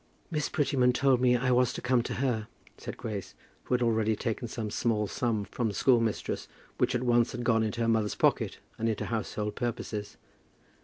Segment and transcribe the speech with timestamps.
[0.31, 4.15] "Miss Prettyman told me I was to come to her," said Grace, who had already
[4.15, 6.47] taken some small sum from the schoolmistress,
[6.79, 10.17] which at once had gone into her mother's pocket, and into household purposes.